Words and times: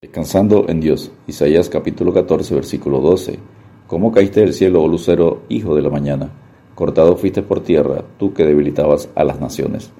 Descansando 0.00 0.66
en 0.68 0.78
Dios. 0.78 1.10
Isaías 1.26 1.68
capítulo 1.68 2.14
14, 2.14 2.54
versículo 2.54 3.00
12. 3.00 3.36
¿Cómo 3.88 4.12
caíste 4.12 4.38
del 4.38 4.54
cielo, 4.54 4.80
oh 4.80 4.86
lucero, 4.86 5.42
hijo 5.48 5.74
de 5.74 5.82
la 5.82 5.90
mañana? 5.90 6.30
Cortado 6.76 7.16
fuiste 7.16 7.42
por 7.42 7.64
tierra, 7.64 8.04
tú 8.16 8.32
que 8.32 8.46
debilitabas 8.46 9.08
a 9.16 9.24
las 9.24 9.40
naciones. 9.40 9.90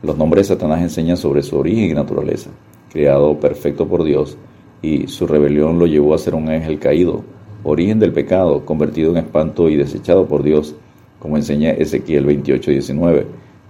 Los 0.00 0.16
nombres 0.16 0.46
de 0.46 0.54
Satanás 0.54 0.80
enseñan 0.80 1.16
sobre 1.16 1.42
su 1.42 1.58
origen 1.58 1.90
y 1.90 1.92
naturaleza. 1.92 2.50
Creado 2.92 3.40
perfecto 3.40 3.88
por 3.88 4.04
Dios, 4.04 4.38
y 4.80 5.08
su 5.08 5.26
rebelión 5.26 5.76
lo 5.80 5.88
llevó 5.88 6.14
a 6.14 6.18
ser 6.18 6.36
un 6.36 6.48
ángel 6.48 6.78
caído, 6.78 7.24
origen 7.64 7.98
del 7.98 8.12
pecado, 8.12 8.64
convertido 8.64 9.10
en 9.10 9.16
espanto 9.16 9.68
y 9.68 9.74
desechado 9.74 10.28
por 10.28 10.44
Dios, 10.44 10.76
como 11.18 11.36
enseña 11.36 11.72
Ezequiel 11.72 12.26
28, 12.26 12.70
19. 12.70 13.26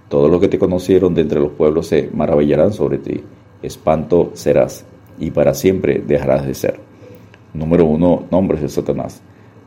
Todos 0.07 0.29
los 0.29 0.39
que 0.39 0.49
te 0.49 0.59
conocieron 0.59 1.15
de 1.15 1.21
entre 1.21 1.39
los 1.39 1.53
pueblos 1.53 1.87
se 1.87 2.11
maravillarán 2.13 2.73
sobre 2.73 2.99
ti. 2.99 3.23
Espanto 3.63 4.29
serás 4.35 4.85
y 5.19 5.31
para 5.31 5.53
siempre 5.53 6.01
dejarás 6.05 6.45
de 6.45 6.53
ser. 6.53 6.79
Número 7.53 7.85
uno, 7.85 8.23
nombres 8.31 8.61
de 8.61 8.69
Satanás. 8.69 9.21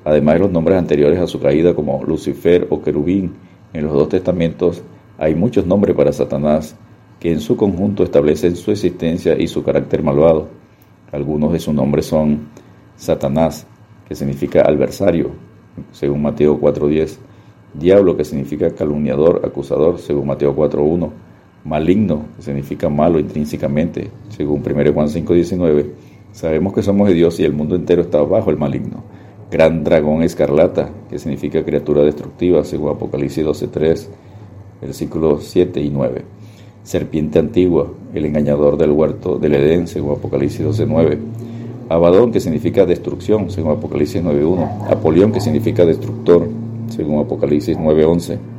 Además 0.05 0.35
de 0.35 0.41
los 0.41 0.51
nombres 0.51 0.79
anteriores 0.79 1.19
a 1.21 1.27
su 1.27 1.41
caída 1.41 1.75
como 1.75 2.03
Lucifer 2.05 2.67
o 2.71 2.83
Querubín, 2.83 3.35
en 3.73 3.85
los 3.85 3.93
dos 3.93 4.09
testamentos 4.09 4.83
hay 5.19 5.35
muchos 5.35 5.67
nombres 5.67 5.95
para 5.95 6.13
Satanás 6.13 6.77
que 7.21 7.31
en 7.31 7.41
su 7.41 7.57
conjunto 7.57 8.03
establecen 8.03 8.57
su 8.57 8.73
existencia 8.73 9.39
y 9.39 9.47
su 9.47 9.63
carácter 9.63 10.03
malvado. 10.03 10.49
Algunos 11.13 11.53
de 11.53 11.61
sus 11.61 11.73
nombres 11.73 12.07
son 12.07 12.49
Satanás, 12.97 13.67
que 14.09 14.15
significa 14.15 14.63
adversario, 14.63 15.31
según 15.93 16.23
Mateo 16.23 16.61
4.10, 16.61 17.19
Diablo, 17.75 18.17
que 18.17 18.25
significa 18.25 18.75
calumniador, 18.75 19.43
acusador, 19.45 19.99
según 19.99 20.27
Mateo 20.27 20.55
4.1, 20.55 21.11
maligno, 21.65 22.25
que 22.37 22.43
significa 22.43 22.89
malo 22.89 23.19
intrínsecamente, 23.19 24.11
según 24.31 24.63
1 24.63 24.93
Juan 24.93 25.09
5:19, 25.09 25.87
sabemos 26.33 26.73
que 26.73 26.83
somos 26.83 27.09
de 27.09 27.15
Dios 27.15 27.39
y 27.41 27.45
el 27.45 27.53
mundo 27.53 27.77
entero 27.77 28.03
está 28.03 28.23
bajo 28.23 28.51
el 28.51 28.57
maligno. 28.57 29.03
Gran 29.51 29.85
dragón 29.85 30.23
escarlata, 30.23 30.91
que 31.11 31.19
significa 31.19 31.65
criatura 31.65 32.03
destructiva, 32.03 32.65
según 32.65 32.91
Apocalipsis 32.91 33.45
12:3, 33.45 34.09
versículos 34.81 35.45
7 35.45 35.81
y 35.81 35.91
9. 35.91 36.23
Serpiente 36.83 37.39
antigua, 37.39 37.93
el 38.13 38.25
engañador 38.25 38.77
del 38.77 38.91
huerto 38.91 39.39
del 39.39 39.55
Edén, 39.55 39.87
según 39.87 40.13
Apocalipsis 40.13 40.65
12:9. 40.65 41.19
Abadón, 41.89 42.33
que 42.33 42.41
significa 42.41 42.87
destrucción, 42.87 43.51
según 43.51 43.73
Apocalipsis 43.73 44.23
9:1. 44.23 44.87
Apolión, 44.89 45.31
que 45.31 45.41
significa 45.41 45.85
destructor, 45.85 46.49
según 46.89 47.21
Apocalipsis 47.21 47.77
9:11 47.77 48.52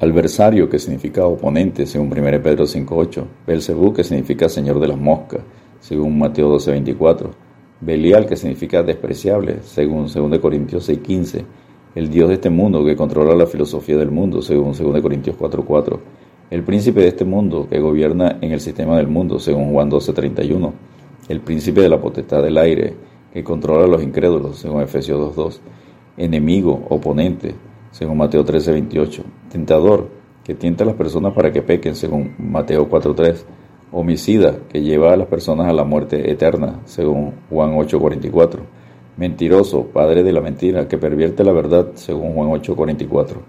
Adversario, 0.00 0.70
que 0.70 0.78
significa 0.78 1.26
oponente, 1.26 1.84
según 1.84 2.06
1 2.06 2.42
Pedro 2.42 2.64
5.8. 2.64 3.22
Belcebú, 3.46 3.92
que 3.92 4.02
significa 4.02 4.48
señor 4.48 4.80
de 4.80 4.88
las 4.88 4.96
moscas, 4.96 5.42
según 5.78 6.18
Mateo 6.18 6.56
12.24. 6.56 7.28
Belial, 7.82 8.24
que 8.24 8.34
significa 8.34 8.82
despreciable, 8.82 9.58
según 9.62 10.06
2 10.06 10.38
Corintios 10.38 10.88
6.15. 10.88 11.44
El 11.94 12.08
Dios 12.08 12.28
de 12.28 12.36
este 12.36 12.48
mundo, 12.48 12.82
que 12.82 12.96
controla 12.96 13.34
la 13.34 13.46
filosofía 13.46 13.98
del 13.98 14.10
mundo, 14.10 14.40
según 14.40 14.72
2 14.72 15.02
Corintios 15.02 15.36
4.4. 15.36 15.98
El 16.50 16.62
príncipe 16.62 17.02
de 17.02 17.08
este 17.08 17.26
mundo, 17.26 17.66
que 17.68 17.78
gobierna 17.78 18.38
en 18.40 18.52
el 18.52 18.60
sistema 18.60 18.96
del 18.96 19.06
mundo, 19.06 19.38
según 19.38 19.70
Juan 19.70 19.90
12.31. 19.90 20.72
El 21.28 21.40
príncipe 21.40 21.82
de 21.82 21.90
la 21.90 22.00
potestad 22.00 22.42
del 22.42 22.56
aire, 22.56 22.94
que 23.34 23.44
controla 23.44 23.84
a 23.84 23.88
los 23.88 24.02
incrédulos, 24.02 24.60
según 24.60 24.80
Efesios 24.80 25.36
2.2. 25.36 25.58
Enemigo, 26.16 26.86
oponente, 26.88 27.54
según 27.90 28.18
Mateo 28.18 28.44
13, 28.44 28.72
28. 28.72 29.22
Tentador, 29.50 30.08
que 30.44 30.54
tienta 30.54 30.84
a 30.84 30.86
las 30.86 30.96
personas 30.96 31.32
para 31.34 31.52
que 31.52 31.62
pequen, 31.62 31.94
según 31.94 32.34
Mateo 32.38 32.88
4, 32.88 33.14
3. 33.14 33.46
Homicida, 33.92 34.56
que 34.68 34.82
lleva 34.82 35.12
a 35.12 35.16
las 35.16 35.26
personas 35.26 35.68
a 35.68 35.72
la 35.72 35.84
muerte 35.84 36.30
eterna, 36.30 36.80
según 36.84 37.34
Juan 37.50 37.72
8, 37.76 37.98
44. 37.98 38.62
Mentiroso, 39.16 39.86
padre 39.86 40.22
de 40.22 40.32
la 40.32 40.40
mentira, 40.40 40.86
que 40.86 40.96
pervierte 40.96 41.42
la 41.44 41.52
verdad, 41.52 41.88
según 41.94 42.34
Juan 42.34 42.50
8, 42.52 42.76
44. 42.76 43.42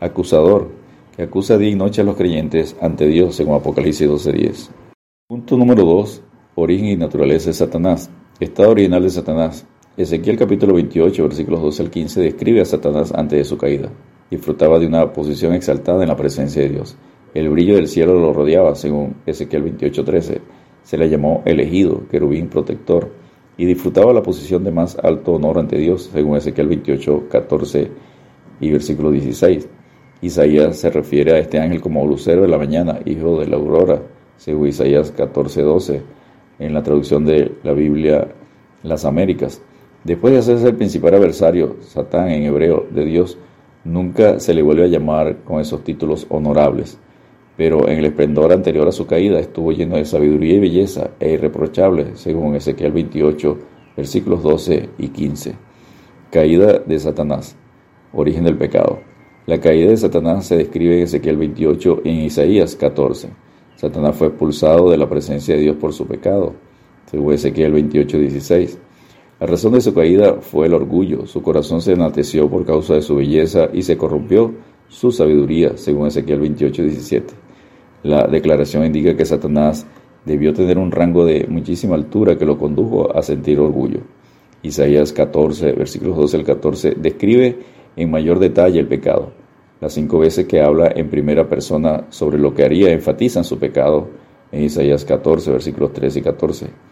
Acusador, 0.00 0.68
que 1.16 1.22
acusa 1.22 1.58
día 1.58 1.70
y 1.70 1.74
noche 1.74 2.02
a 2.02 2.04
los 2.04 2.16
creyentes 2.16 2.76
ante 2.80 3.06
Dios, 3.06 3.34
según 3.34 3.54
Apocalipsis 3.56 4.08
12, 4.08 4.32
10. 4.32 4.70
Punto 5.26 5.56
número 5.56 5.84
2. 5.84 6.22
Origen 6.56 6.86
y 6.88 6.96
naturaleza 6.96 7.50
de 7.50 7.54
Satanás. 7.54 8.10
Estado 8.38 8.70
original 8.70 9.02
de 9.02 9.10
Satanás. 9.10 9.66
Ezequiel 10.00 10.38
capítulo 10.38 10.72
28, 10.76 11.24
versículos 11.24 11.60
12 11.60 11.82
al 11.82 11.90
15 11.90 12.20
describe 12.22 12.62
a 12.62 12.64
Satanás 12.64 13.12
antes 13.14 13.38
de 13.38 13.44
su 13.44 13.58
caída. 13.58 13.90
Disfrutaba 14.30 14.78
de 14.78 14.86
una 14.86 15.12
posición 15.12 15.52
exaltada 15.52 16.02
en 16.02 16.08
la 16.08 16.16
presencia 16.16 16.62
de 16.62 16.70
Dios. 16.70 16.96
El 17.34 17.50
brillo 17.50 17.74
del 17.74 17.86
cielo 17.86 18.14
lo 18.14 18.32
rodeaba, 18.32 18.74
según 18.76 19.16
Ezequiel 19.26 19.62
28, 19.62 20.02
13. 20.02 20.40
Se 20.84 20.96
le 20.96 21.10
llamó 21.10 21.42
elegido, 21.44 22.08
querubín 22.10 22.48
protector, 22.48 23.12
y 23.58 23.66
disfrutaba 23.66 24.14
la 24.14 24.22
posición 24.22 24.64
de 24.64 24.70
más 24.70 24.96
alto 24.96 25.32
honor 25.32 25.58
ante 25.58 25.76
Dios, 25.76 26.08
según 26.10 26.38
Ezequiel 26.38 26.68
28, 26.68 27.24
14 27.30 27.90
y 28.58 28.70
versículo 28.70 29.10
16. 29.10 29.68
Isaías 30.22 30.78
se 30.78 30.88
refiere 30.88 31.34
a 31.34 31.38
este 31.40 31.58
ángel 31.58 31.82
como 31.82 32.06
lucero 32.06 32.40
de 32.40 32.48
la 32.48 32.56
mañana, 32.56 33.00
hijo 33.04 33.38
de 33.38 33.48
la 33.48 33.56
aurora, 33.56 34.00
según 34.38 34.68
Isaías 34.68 35.10
14, 35.10 35.60
12, 35.60 36.02
en 36.58 36.72
la 36.72 36.82
traducción 36.82 37.26
de 37.26 37.52
la 37.62 37.74
Biblia 37.74 38.28
Las 38.82 39.04
Américas. 39.04 39.60
Después 40.04 40.32
de 40.32 40.38
hacerse 40.38 40.68
el 40.68 40.76
principal 40.76 41.14
adversario, 41.14 41.76
Satán 41.82 42.30
en 42.30 42.44
hebreo, 42.44 42.86
de 42.90 43.04
Dios, 43.04 43.36
nunca 43.84 44.40
se 44.40 44.54
le 44.54 44.62
vuelve 44.62 44.84
a 44.84 44.88
llamar 44.88 45.38
con 45.44 45.60
esos 45.60 45.84
títulos 45.84 46.26
honorables, 46.30 46.98
pero 47.58 47.86
en 47.86 47.98
el 47.98 48.06
esplendor 48.06 48.50
anterior 48.50 48.88
a 48.88 48.92
su 48.92 49.06
caída 49.06 49.38
estuvo 49.38 49.72
lleno 49.72 49.96
de 49.96 50.06
sabiduría 50.06 50.54
y 50.54 50.60
belleza 50.60 51.10
e 51.20 51.32
irreprochable, 51.32 52.16
según 52.16 52.54
Ezequiel 52.54 52.92
28, 52.92 53.58
versículos 53.94 54.42
12 54.42 54.88
y 54.96 55.08
15. 55.08 55.54
Caída 56.30 56.78
de 56.78 56.98
Satanás, 56.98 57.56
origen 58.14 58.44
del 58.44 58.56
pecado. 58.56 59.00
La 59.44 59.60
caída 59.60 59.90
de 59.90 59.96
Satanás 59.98 60.46
se 60.46 60.56
describe 60.56 60.96
en 60.96 61.02
Ezequiel 61.02 61.36
28 61.36 62.00
y 62.04 62.08
en 62.08 62.16
Isaías 62.20 62.74
14. 62.74 63.28
Satanás 63.76 64.16
fue 64.16 64.28
expulsado 64.28 64.90
de 64.90 64.96
la 64.96 65.08
presencia 65.10 65.54
de 65.54 65.60
Dios 65.60 65.76
por 65.76 65.92
su 65.92 66.06
pecado, 66.06 66.54
según 67.10 67.34
Ezequiel 67.34 67.72
28, 67.72 68.18
16. 68.18 68.78
La 69.40 69.46
razón 69.46 69.72
de 69.72 69.80
su 69.80 69.94
caída 69.94 70.34
fue 70.42 70.66
el 70.66 70.74
orgullo. 70.74 71.26
Su 71.26 71.40
corazón 71.40 71.80
se 71.80 71.92
enateció 71.92 72.50
por 72.50 72.66
causa 72.66 72.92
de 72.92 73.00
su 73.00 73.16
belleza 73.16 73.70
y 73.72 73.80
se 73.80 73.96
corrompió 73.96 74.52
su 74.88 75.10
sabiduría, 75.10 75.78
según 75.78 76.08
Ezequiel 76.08 76.40
28, 76.40 76.82
17. 76.82 77.34
La 78.02 78.26
declaración 78.26 78.84
indica 78.84 79.16
que 79.16 79.24
Satanás 79.24 79.86
debió 80.26 80.52
tener 80.52 80.76
un 80.76 80.90
rango 80.90 81.24
de 81.24 81.46
muchísima 81.48 81.94
altura 81.94 82.36
que 82.36 82.44
lo 82.44 82.58
condujo 82.58 83.16
a 83.16 83.22
sentir 83.22 83.58
orgullo. 83.58 84.00
Isaías 84.62 85.10
14, 85.14 85.72
versículos 85.72 86.18
12 86.18 86.36
al 86.36 86.44
14, 86.44 86.94
describe 86.98 87.58
en 87.96 88.10
mayor 88.10 88.40
detalle 88.40 88.78
el 88.78 88.88
pecado. 88.88 89.32
Las 89.80 89.94
cinco 89.94 90.18
veces 90.18 90.44
que 90.44 90.60
habla 90.60 90.92
en 90.94 91.08
primera 91.08 91.48
persona 91.48 92.04
sobre 92.10 92.38
lo 92.38 92.52
que 92.52 92.62
haría 92.62 92.92
enfatizan 92.92 93.44
su 93.44 93.58
pecado 93.58 94.06
en 94.52 94.64
Isaías 94.64 95.06
14, 95.06 95.50
versículos 95.50 95.94
13 95.94 96.18
y 96.18 96.22
14. 96.22 96.89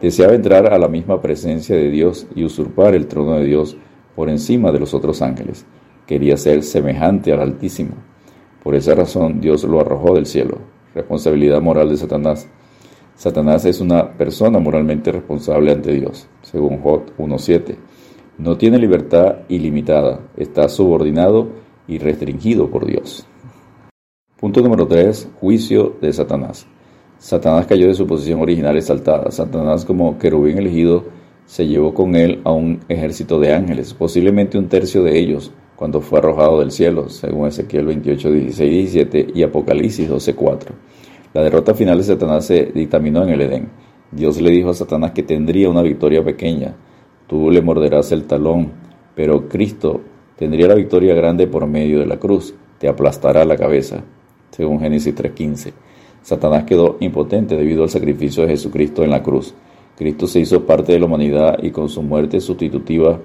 Deseaba 0.00 0.34
entrar 0.34 0.72
a 0.72 0.78
la 0.78 0.88
misma 0.88 1.20
presencia 1.20 1.76
de 1.76 1.90
Dios 1.90 2.26
y 2.34 2.44
usurpar 2.44 2.94
el 2.94 3.06
trono 3.06 3.34
de 3.34 3.44
Dios 3.44 3.76
por 4.16 4.30
encima 4.30 4.72
de 4.72 4.80
los 4.80 4.94
otros 4.94 5.20
ángeles. 5.20 5.66
Quería 6.06 6.36
ser 6.36 6.62
semejante 6.62 7.32
al 7.32 7.40
Altísimo. 7.40 7.94
Por 8.62 8.74
esa 8.74 8.94
razón 8.94 9.40
Dios 9.40 9.64
lo 9.64 9.80
arrojó 9.80 10.14
del 10.14 10.26
cielo. 10.26 10.58
Responsabilidad 10.94 11.60
moral 11.60 11.90
de 11.90 11.96
Satanás. 11.96 12.48
Satanás 13.14 13.66
es 13.66 13.80
una 13.80 14.12
persona 14.12 14.58
moralmente 14.58 15.12
responsable 15.12 15.72
ante 15.72 15.92
Dios, 15.92 16.26
según 16.42 16.78
Job 16.80 17.02
1.7. 17.18 17.76
No 18.38 18.56
tiene 18.56 18.78
libertad 18.78 19.40
ilimitada, 19.48 20.20
está 20.36 20.68
subordinado 20.70 21.48
y 21.86 21.98
restringido 21.98 22.70
por 22.70 22.86
Dios. 22.86 23.26
Punto 24.38 24.62
número 24.62 24.86
3. 24.86 25.28
Juicio 25.38 25.96
de 26.00 26.10
Satanás. 26.14 26.66
Satanás 27.20 27.66
cayó 27.66 27.86
de 27.86 27.94
su 27.94 28.06
posición 28.06 28.40
original 28.40 28.78
exaltada. 28.78 29.30
Satanás, 29.30 29.84
como 29.84 30.18
querubín 30.18 30.56
elegido, 30.56 31.04
se 31.44 31.66
llevó 31.66 31.92
con 31.92 32.16
él 32.16 32.40
a 32.44 32.52
un 32.52 32.80
ejército 32.88 33.38
de 33.38 33.52
ángeles, 33.52 33.92
posiblemente 33.92 34.56
un 34.56 34.70
tercio 34.70 35.02
de 35.02 35.18
ellos, 35.18 35.52
cuando 35.76 36.00
fue 36.00 36.18
arrojado 36.18 36.60
del 36.60 36.70
cielo, 36.70 37.10
según 37.10 37.48
Ezequiel 37.48 37.84
28, 37.84 38.32
16 38.32 38.70
17 38.70 39.32
y 39.34 39.42
Apocalipsis 39.42 40.08
12, 40.08 40.34
4. 40.34 40.74
La 41.34 41.42
derrota 41.42 41.74
final 41.74 41.98
de 41.98 42.04
Satanás 42.04 42.46
se 42.46 42.72
dictaminó 42.74 43.22
en 43.22 43.28
el 43.28 43.42
Edén. 43.42 43.68
Dios 44.10 44.40
le 44.40 44.50
dijo 44.50 44.70
a 44.70 44.74
Satanás 44.74 45.10
que 45.10 45.22
tendría 45.22 45.68
una 45.68 45.82
victoria 45.82 46.24
pequeña. 46.24 46.74
Tú 47.26 47.50
le 47.50 47.60
morderás 47.60 48.12
el 48.12 48.24
talón, 48.24 48.72
pero 49.14 49.46
Cristo 49.46 50.00
tendría 50.36 50.68
la 50.68 50.74
victoria 50.74 51.14
grande 51.14 51.46
por 51.46 51.66
medio 51.66 51.98
de 51.98 52.06
la 52.06 52.18
cruz. 52.18 52.54
Te 52.78 52.88
aplastará 52.88 53.44
la 53.44 53.56
cabeza, 53.56 54.02
según 54.52 54.80
Génesis 54.80 55.14
3.15. 55.14 55.72
Satanás 56.22 56.64
quedó 56.64 56.96
impotente 57.00 57.56
debido 57.56 57.82
al 57.82 57.90
sacrificio 57.90 58.42
de 58.42 58.50
Jesucristo 58.50 59.02
en 59.02 59.10
la 59.10 59.22
cruz. 59.22 59.54
Cristo 59.96 60.26
se 60.26 60.40
hizo 60.40 60.64
parte 60.64 60.92
de 60.92 60.98
la 60.98 61.06
humanidad 61.06 61.58
y 61.62 61.70
con 61.70 61.88
su 61.88 62.02
muerte 62.02 62.40
sustitutiva 62.40 63.18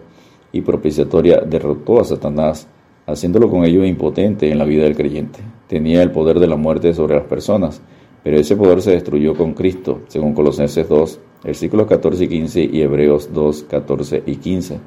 y 0.51 0.61
propiciatoria 0.61 1.41
derrotó 1.41 1.99
a 1.99 2.05
Satanás, 2.05 2.67
haciéndolo 3.05 3.49
con 3.49 3.65
ello 3.65 3.85
impotente 3.85 4.49
en 4.49 4.57
la 4.57 4.65
vida 4.65 4.83
del 4.83 4.95
creyente. 4.95 5.39
Tenía 5.67 6.01
el 6.01 6.11
poder 6.11 6.39
de 6.39 6.47
la 6.47 6.55
muerte 6.55 6.93
sobre 6.93 7.15
las 7.15 7.25
personas, 7.25 7.81
pero 8.23 8.39
ese 8.39 8.55
poder 8.55 8.81
se 8.81 8.91
destruyó 8.91 9.35
con 9.35 9.53
Cristo, 9.53 10.01
según 10.07 10.33
Colosenses 10.33 10.87
2, 10.87 11.19
versículos 11.43 11.87
14 11.87 12.23
y 12.23 12.27
15 12.27 12.69
y 12.71 12.81
Hebreos 12.81 13.29
2, 13.33 13.65
14 13.69 14.23
y 14.25 14.35
15. 14.37 14.79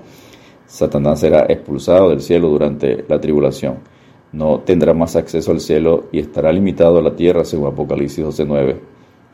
Satanás 0.66 1.20
será 1.20 1.46
expulsado 1.48 2.10
del 2.10 2.20
cielo 2.20 2.48
durante 2.48 3.04
la 3.08 3.20
tribulación. 3.20 3.76
No 4.32 4.60
tendrá 4.60 4.94
más 4.94 5.16
acceso 5.16 5.52
al 5.52 5.60
cielo 5.60 6.04
y 6.12 6.18
estará 6.18 6.52
limitado 6.52 6.98
a 6.98 7.02
la 7.02 7.16
tierra, 7.16 7.44
según 7.44 7.68
Apocalipsis 7.68 8.24
12.9. 8.24 8.76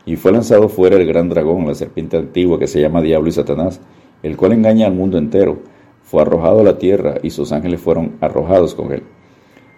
Y 0.05 0.15
fue 0.15 0.31
lanzado 0.31 0.69
fuera 0.69 0.95
el 0.95 1.07
gran 1.07 1.29
dragón, 1.29 1.67
la 1.67 1.75
serpiente 1.75 2.17
antigua 2.17 2.59
que 2.59 2.67
se 2.67 2.81
llama 2.81 3.01
Diablo 3.01 3.27
y 3.29 3.31
Satanás, 3.31 3.81
el 4.23 4.37
cual 4.37 4.53
engaña 4.53 4.87
al 4.87 4.93
mundo 4.93 5.17
entero. 5.17 5.59
Fue 6.03 6.21
arrojado 6.21 6.61
a 6.61 6.63
la 6.63 6.77
tierra 6.77 7.15
y 7.23 7.31
sus 7.31 7.51
ángeles 7.51 7.81
fueron 7.81 8.17
arrojados 8.21 8.75
con 8.75 8.93
él. 8.93 9.03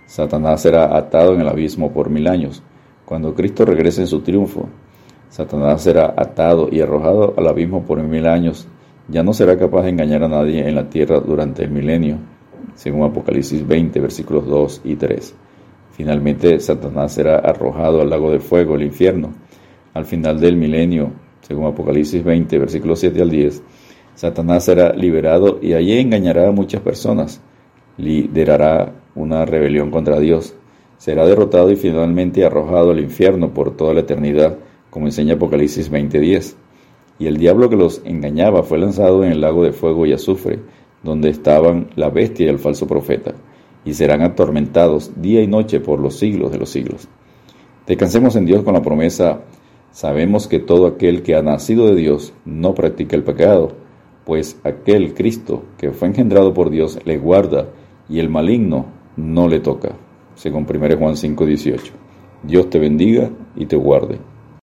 Satanás 0.06 0.62
será 0.62 0.96
atado 0.96 1.34
en 1.34 1.42
el 1.42 1.48
abismo 1.48 1.92
por 1.92 2.10
mil 2.10 2.28
años. 2.28 2.62
Cuando 3.06 3.34
Cristo 3.34 3.66
regrese 3.66 4.02
en 4.02 4.08
su 4.08 4.22
triunfo, 4.22 4.68
Satanás 5.30 5.82
será 5.82 6.14
atado 6.18 6.68
y 6.72 6.82
arrojado 6.82 7.34
al 7.38 7.48
abismo 7.48 7.84
por 7.84 8.02
mil 8.04 8.28
años 8.28 8.68
ya 9.10 9.24
no 9.24 9.34
será 9.34 9.58
capaz 9.58 9.84
de 9.84 9.90
engañar 9.90 10.24
a 10.24 10.28
nadie 10.28 10.68
en 10.68 10.76
la 10.76 10.90
tierra 10.90 11.20
durante 11.20 11.64
el 11.64 11.72
milenio, 11.72 12.18
según 12.78 13.04
Apocalipsis 13.04 13.68
20, 13.68 14.00
versículos 14.00 14.46
2 14.46 14.82
y 14.86 14.96
3. 14.96 15.36
Finalmente, 15.92 16.60
Satanás 16.60 17.12
será 17.12 17.40
arrojado 17.40 18.02
al 18.02 18.10
lago 18.10 18.32
de 18.32 18.40
fuego, 18.40 18.76
el 18.76 18.84
infierno. 18.84 19.34
Al 19.94 20.06
final 20.06 20.40
del 20.40 20.56
milenio, 20.56 21.12
según 21.42 21.66
Apocalipsis 21.66 22.24
20, 22.24 22.60
versículos 22.60 23.00
7 23.00 23.22
al 23.22 23.32
10, 23.32 23.64
Satanás 24.14 24.64
será 24.64 24.94
liberado 24.94 25.60
y 25.62 25.74
allí 25.74 25.98
engañará 26.00 26.48
a 26.48 26.52
muchas 26.52 26.82
personas. 26.82 27.42
Liderará 27.98 28.94
una 29.16 29.44
rebelión 29.44 29.90
contra 29.90 30.20
Dios. 30.20 30.56
Será 31.00 31.26
derrotado 31.26 31.72
y 31.72 31.76
finalmente 31.76 32.46
arrojado 32.46 32.92
al 32.92 33.00
infierno 33.00 33.54
por 33.54 33.76
toda 33.76 33.96
la 33.96 34.02
eternidad, 34.02 34.56
como 34.92 35.08
enseña 35.08 35.34
Apocalipsis 35.34 35.92
20:10 35.92 36.56
y 37.20 37.28
el 37.28 37.38
diablo 37.38 37.70
que 37.70 37.76
los 37.76 38.02
engañaba 38.06 38.64
fue 38.64 38.78
lanzado 38.78 39.24
en 39.24 39.32
el 39.32 39.42
lago 39.42 39.64
de 39.64 39.72
fuego 39.72 40.06
y 40.06 40.14
azufre, 40.14 40.60
donde 41.08 41.30
estaban 41.30 41.88
la 41.96 42.10
bestia 42.10 42.46
y 42.46 42.50
el 42.50 42.60
falso 42.60 42.86
profeta, 42.86 43.34
y 43.86 43.94
serán 43.94 44.22
atormentados 44.22 45.14
día 45.22 45.42
y 45.42 45.48
noche 45.48 45.80
por 45.80 46.02
los 46.02 46.20
siglos 46.20 46.52
de 46.52 46.58
los 46.58 46.70
siglos. 46.70 47.08
Descansemos 47.88 48.36
en 48.36 48.46
Dios 48.46 48.62
con 48.64 48.74
la 48.74 48.82
promesa, 48.82 49.40
sabemos 49.92 50.50
que 50.50 50.60
todo 50.60 50.86
aquel 50.86 51.24
que 51.24 51.36
ha 51.36 51.42
nacido 51.42 51.88
de 51.88 51.96
Dios 51.96 52.34
no 52.44 52.76
practica 52.76 53.16
el 53.16 53.24
pecado, 53.24 53.72
pues 54.26 54.60
aquel 54.66 55.14
Cristo 55.14 55.64
que 55.78 55.92
fue 55.92 56.10
engendrado 56.10 56.54
por 56.54 56.70
Dios 56.70 57.00
le 57.06 57.18
guarda 57.18 57.70
y 58.10 58.20
el 58.20 58.28
maligno 58.28 58.88
no 59.16 59.48
le 59.48 59.62
toca, 59.62 59.96
según 60.36 60.66
1 60.66 60.98
Juan 60.98 61.16
5:18. 61.16 61.94
Dios 62.44 62.70
te 62.70 62.80
bendiga 62.80 63.30
y 63.56 63.66
te 63.66 63.78
guarde. 63.78 64.20